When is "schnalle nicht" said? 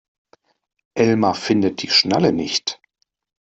1.91-2.79